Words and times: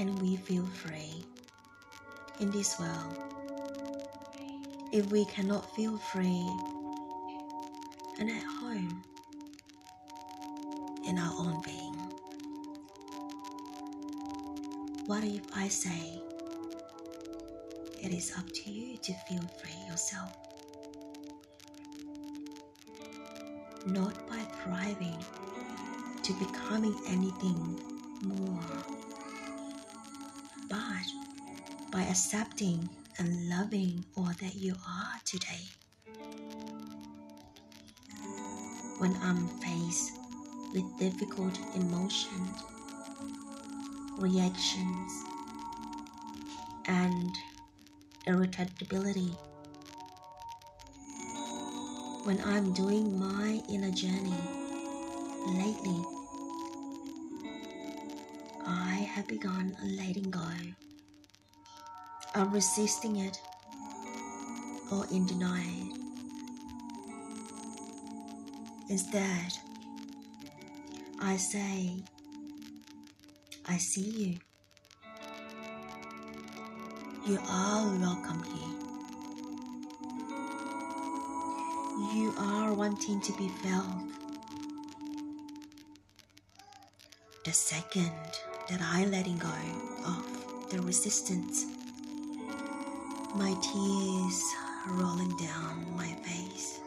can 0.00 0.16
we 0.20 0.34
feel 0.34 0.64
free 0.64 1.22
in 2.38 2.50
this 2.50 2.80
world 2.80 3.18
if 4.92 5.04
we 5.12 5.26
cannot 5.26 5.76
feel 5.76 5.98
free 5.98 6.48
and 8.18 8.30
at 8.30 8.42
home 8.42 9.04
in 11.06 11.18
our 11.18 11.34
own 11.36 11.60
being? 11.60 11.94
What 15.04 15.22
if 15.22 15.42
I 15.54 15.68
say 15.68 16.22
it 18.02 18.10
is 18.10 18.32
up 18.38 18.50
to 18.50 18.70
you 18.70 18.96
to 18.96 19.12
feel 19.28 19.42
free 19.60 19.86
yourself? 19.86 20.34
Not 23.84 24.26
by 24.26 24.38
thriving 24.64 25.22
to 26.22 26.32
becoming 26.38 26.98
anything 27.06 27.78
more, 28.22 28.99
by 31.90 32.02
accepting 32.02 32.88
and 33.18 33.48
loving 33.48 34.04
all 34.16 34.32
that 34.40 34.54
you 34.54 34.74
are 34.88 35.20
today. 35.24 35.66
When 38.98 39.16
I'm 39.22 39.48
faced 39.60 40.12
with 40.72 40.84
difficult 40.98 41.58
emotions, 41.74 42.62
reactions, 44.18 45.12
and 46.86 47.34
irritability, 48.26 49.34
when 52.24 52.40
I'm 52.44 52.72
doing 52.72 53.18
my 53.18 53.60
inner 53.68 53.90
journey 53.90 54.34
lately, 55.46 56.04
I 58.66 59.08
have 59.14 59.26
begun 59.26 59.76
letting 59.82 60.30
go 60.30 60.46
of 62.34 62.52
resisting 62.52 63.16
it 63.16 63.40
or 64.92 65.06
in 65.10 65.26
denial. 65.26 65.96
Instead, 68.88 69.52
I 71.20 71.36
say, 71.36 72.02
I 73.68 73.76
see 73.76 74.10
you. 74.10 74.38
You 77.26 77.38
are 77.48 77.98
welcome 77.98 78.42
here. 78.42 78.76
You 82.14 82.34
are 82.38 82.72
wanting 82.72 83.20
to 83.20 83.32
be 83.34 83.48
felt. 83.62 83.86
The 87.44 87.52
second 87.52 88.10
that 88.68 88.80
I 88.82 89.04
letting 89.04 89.38
go 89.38 89.48
of 90.06 90.70
the 90.70 90.80
resistance, 90.82 91.66
my 93.34 93.54
tears 93.62 94.42
rolling 94.88 95.36
down 95.36 95.86
my 95.96 96.08
face. 96.22 96.80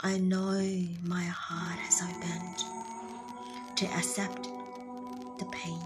I 0.00 0.18
know 0.18 0.60
my 1.02 1.22
heart 1.22 1.78
has 1.78 2.02
opened 2.02 3.76
to 3.76 3.86
accept 3.86 4.48
the 5.38 5.44
pain. 5.46 5.80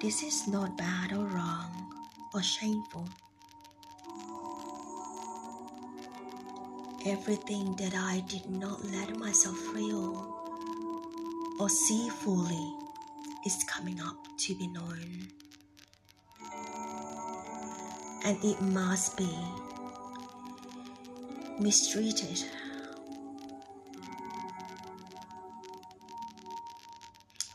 This 0.00 0.22
is 0.22 0.48
not 0.48 0.76
bad 0.76 1.12
or 1.12 1.26
wrong 1.26 1.94
or 2.34 2.42
shameful. 2.42 3.08
Everything 7.06 7.76
that 7.76 7.94
I 7.94 8.24
did 8.28 8.50
not 8.50 8.84
let 8.86 9.16
myself 9.16 9.56
feel 9.74 10.36
or 11.60 11.68
see 11.68 12.08
fully 12.08 12.74
is 13.46 13.64
coming 13.64 14.00
up 14.00 14.16
to 14.38 14.54
be 14.54 14.66
known. 14.66 15.28
And 18.24 18.36
it 18.44 18.60
must 18.60 19.16
be 19.16 19.30
mistreated. 21.58 22.44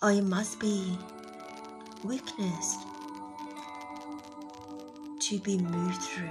Or 0.01 0.11
it 0.11 0.23
must 0.23 0.59
be 0.59 0.97
weakness 2.03 2.77
to 5.19 5.39
be 5.39 5.57
moved 5.57 6.01
through 6.01 6.29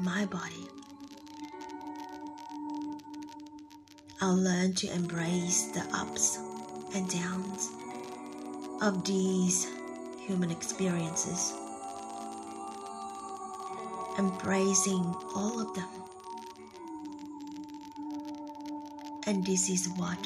my 0.00 0.24
body. 0.26 0.66
I'll 4.20 4.36
learn 4.36 4.74
to 4.74 4.92
embrace 4.92 5.66
the 5.66 5.86
ups 5.94 6.38
and 6.92 7.08
downs 7.08 7.70
of 8.82 9.04
these 9.04 9.68
human 10.18 10.50
experiences, 10.50 11.52
embracing 14.18 15.14
all 15.34 15.60
of 15.60 15.74
them. 15.74 15.88
And 19.26 19.46
this 19.46 19.68
is 19.68 19.88
what 19.96 20.18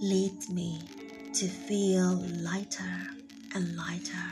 leads 0.00 0.50
me 0.50 0.80
to 1.34 1.46
feel 1.46 2.14
lighter 2.42 3.06
and 3.54 3.76
lighter 3.76 4.28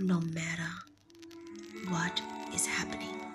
no 0.00 0.20
matter 0.20 0.70
what 1.88 2.20
is 2.54 2.66
happening. 2.66 3.27